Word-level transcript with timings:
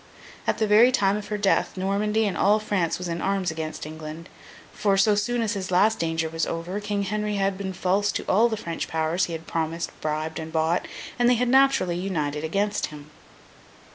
At 0.47 0.57
the 0.57 0.65
very 0.65 0.91
time 0.91 1.15
of 1.15 1.27
her 1.27 1.37
death, 1.37 1.77
Normandy 1.77 2.25
and 2.25 2.35
all 2.35 2.57
France 2.57 2.97
was 2.97 3.07
in 3.07 3.21
arms 3.21 3.51
against 3.51 3.85
England; 3.85 4.29
for, 4.73 4.97
so 4.97 5.13
soon 5.13 5.43
as 5.43 5.53
his 5.53 5.69
last 5.69 5.99
danger 5.99 6.27
was 6.27 6.47
over, 6.47 6.79
King 6.79 7.03
Henry 7.03 7.35
had 7.35 7.55
been 7.55 7.71
false 7.71 8.11
to 8.13 8.25
all 8.27 8.49
the 8.49 8.57
French 8.57 8.87
powers 8.87 9.25
he 9.25 9.33
had 9.33 9.45
promised, 9.45 9.91
bribed, 10.01 10.39
and 10.39 10.51
bought, 10.51 10.87
and 11.19 11.29
they 11.29 11.35
had 11.35 11.49
naturally 11.49 11.97
united 11.97 12.43
against 12.43 12.87
him. 12.87 13.11